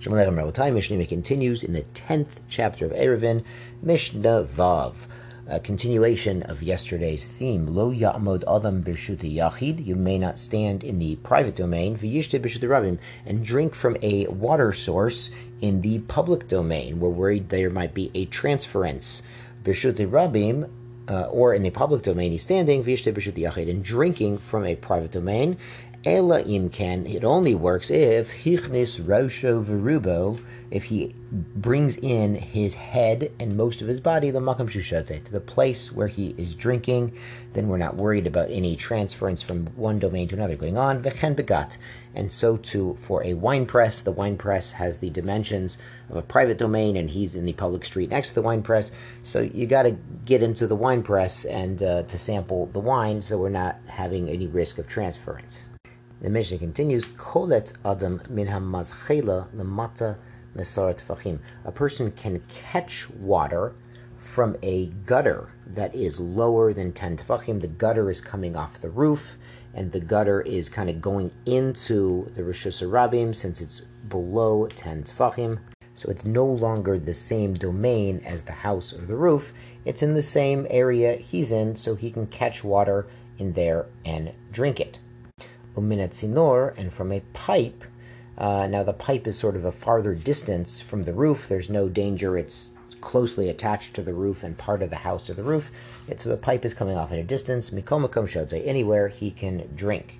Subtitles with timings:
[0.00, 3.44] Shalom Mishnah continues in the 10th chapter of Eruvin,
[3.82, 4.94] Mishnah Vav.
[5.46, 10.98] A continuation of yesterday's theme, Lo Ya'mod Adam Birshuti Yachid, you may not stand in
[10.98, 15.28] the private domain, V'yishte Birshuti Rabim, and drink from a water source
[15.60, 16.98] in the public domain.
[16.98, 19.20] We're worried there might be a transference.
[19.64, 20.70] Birshuti Rabim,
[21.10, 24.76] uh, or in the public domain, he's standing, V'yishte Birshuti Yachid, and drinking from a
[24.76, 25.58] private domain,
[26.06, 33.30] Ela imken, it only works if hichnis rosho verubo, if he brings in his head
[33.38, 37.18] and most of his body, the makam shushote, to the place where he is drinking,
[37.52, 41.02] then we're not worried about any transference from one domain to another going on.
[41.02, 41.76] Vechen begat,
[42.14, 44.00] and so too for a wine press.
[44.00, 45.76] The wine press has the dimensions
[46.08, 48.90] of a private domain, and he's in the public street next to the wine press.
[49.22, 53.20] So you got to get into the wine press and uh, to sample the wine,
[53.20, 55.60] so we're not having any risk of transference.
[56.22, 60.18] The Mishnah continues, Kolet Adam min hamazchela lemata
[60.54, 61.38] mesarat fachim.
[61.64, 63.72] A person can catch water
[64.18, 67.62] from a gutter that is lower than 10 tefachim.
[67.62, 69.38] The gutter is coming off the roof,
[69.72, 75.04] and the gutter is kind of going into the Rishus Rabim since it's below 10
[75.04, 75.58] tefachim.
[75.94, 79.54] So it's no longer the same domain as the house or the roof.
[79.86, 83.06] It's in the same area he's in, so he can catch water
[83.38, 84.98] in there and drink it
[85.76, 87.84] uminetzinor, and from a pipe.
[88.38, 91.48] Uh, now the pipe is sort of a farther distance from the roof.
[91.48, 92.38] There's no danger.
[92.38, 95.70] It's closely attached to the roof and part of the house or the roof.
[96.16, 97.70] so the pipe is coming off at a distance.
[97.70, 100.18] Mikomakom shodze, anywhere he can drink.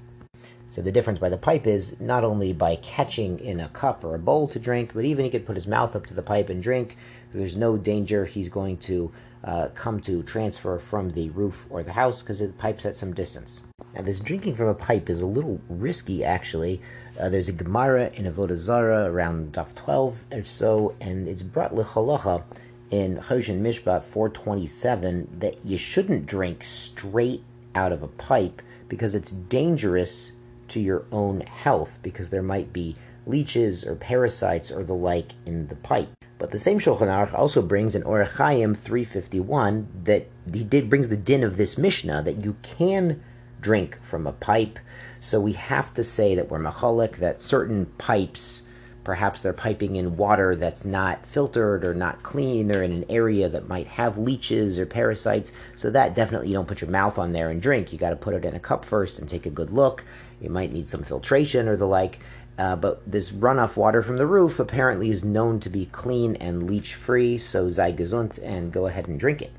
[0.69, 4.15] So the difference by the pipe is not only by catching in a cup or
[4.15, 6.49] a bowl to drink, but even he could put his mouth up to the pipe
[6.49, 6.97] and drink.
[7.33, 9.13] There's no danger he's going to
[9.43, 13.13] uh, come to transfer from the roof or the house because the pipe's at some
[13.13, 13.61] distance.
[13.95, 16.81] Now, this drinking from a pipe is a little risky, actually.
[17.19, 21.73] Uh, there's a Gemara in Avodah Zara around Daf 12 or so, and it's brought
[21.73, 22.45] lechalacha
[22.91, 27.43] in Choshen Mishpat 427 that you shouldn't drink straight
[27.75, 30.33] out of a pipe because it's dangerous
[30.69, 32.97] to your own health because there might be
[33.27, 36.09] leeches or parasites or the like in the pipe.
[36.39, 41.09] But the same Shulchan Aruch also brings in Orach Chaim 351 that he did brings
[41.09, 43.23] the din of this Mishnah that you can
[43.61, 44.79] drink from a pipe.
[45.21, 48.63] So we have to say that we're machalik, that certain pipes,
[49.05, 53.49] perhaps they're piping in water that's not filtered or not clean or in an area
[53.49, 55.53] that might have leeches or parasites.
[55.77, 57.93] So that definitely you don't put your mouth on there and drink.
[57.93, 60.05] You got to put it in a cup first and take a good look.
[60.41, 62.19] You might need some filtration or the like.
[62.59, 66.69] Uh, but this runoff water from the roof apparently is known to be clean and
[66.69, 69.51] leech free, so sei gesund and go ahead and drink it.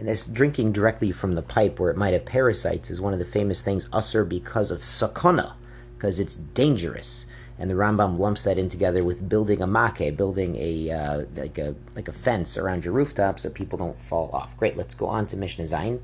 [0.00, 3.18] And this drinking directly from the pipe where it might have parasites is one of
[3.18, 5.52] the famous things usher because of sakana,
[5.94, 7.26] because it's dangerous.
[7.58, 11.58] And the Rambam lumps that in together with building a ma'akeh, building a uh, like
[11.58, 14.56] a like a fence around your rooftop so people don't fall off.
[14.56, 16.00] Great, let's go on to Mishnah Zayin.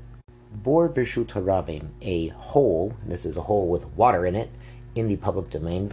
[0.53, 4.51] Bor Birshut Harabim, a hole, this is a hole with water in it,
[4.93, 5.89] in the public domain,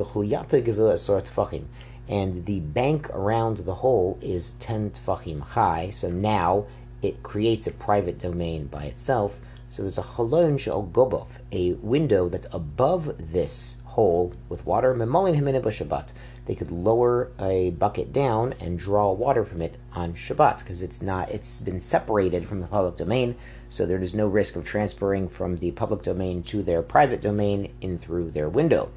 [2.07, 6.67] and the bank around the hole is 10 tfachim high, so now
[7.05, 9.39] it creates a private domain by itself.
[9.69, 14.95] So there's a chalon shel gobov, a window that's above this hole with water.
[14.95, 16.13] Memolin himene Shabbat.
[16.47, 21.03] They could lower a bucket down and draw water from it on Shabbat because it's
[21.03, 21.31] not.
[21.31, 23.37] It's been separated from the public domain,
[23.69, 27.71] so there is no risk of transferring from the public domain to their private domain
[27.83, 28.91] in through their window.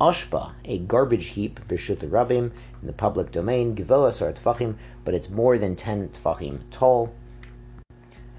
[0.00, 5.30] Ashba, a garbage heap, b'shut rabim, in the public domain, givoa sar tfachim, but it's
[5.30, 7.12] more than 10 tfachim tall.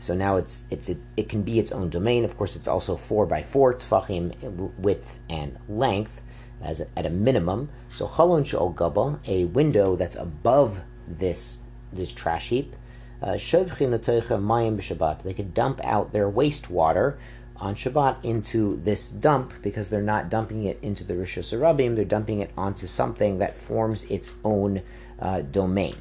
[0.03, 2.25] So now it's it's it, it can be its own domain.
[2.25, 4.33] Of course, it's also four by four tfachim
[4.77, 6.21] width and length
[6.61, 7.69] as a, at a minimum.
[7.87, 10.77] So chalon shol gaba, a window that's above
[11.07, 11.59] this
[11.93, 12.75] this trash heap.
[13.21, 15.23] Uh, mayim.
[15.23, 17.15] They could dump out their wastewater
[17.55, 21.95] on Shabbat into this dump because they're not dumping it into the Rabim.
[21.95, 24.81] They're dumping it onto something that forms its own
[25.19, 25.95] uh, domain.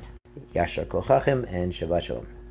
[0.53, 2.42] Yashar kochachim and Shabbat shalom.